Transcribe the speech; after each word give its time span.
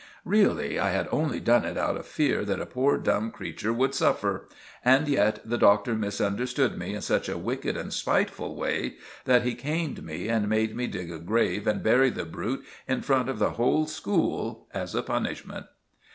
Really 0.25 0.79
I 0.79 0.89
had 0.89 1.07
only 1.11 1.39
done 1.39 1.63
it 1.63 1.77
out 1.77 1.95
of 1.95 2.07
fear 2.07 2.43
that 2.45 2.59
a 2.59 2.65
poor 2.65 2.97
dumb 2.97 3.29
creature 3.29 3.71
would 3.71 3.93
suffer; 3.93 4.47
and 4.83 5.07
yet 5.07 5.39
the 5.47 5.59
Doctor 5.59 5.93
misunderstood 5.93 6.75
me 6.75 6.95
in 6.95 7.01
such 7.01 7.29
a 7.29 7.37
wicked 7.37 7.77
and 7.77 7.93
spiteful 7.93 8.55
way, 8.55 8.95
that 9.25 9.43
he 9.43 9.53
caned 9.53 10.03
me 10.03 10.27
and 10.27 10.49
made 10.49 10.75
me 10.75 10.87
dig 10.87 11.11
a 11.11 11.19
grave 11.19 11.67
and 11.67 11.83
bury 11.83 12.09
the 12.09 12.25
brute 12.25 12.65
in 12.87 13.03
front 13.03 13.29
of 13.29 13.37
the 13.37 13.51
whole 13.51 13.85
school 13.85 14.65
as 14.73 14.95
a 14.95 15.03
punishment. 15.03 15.67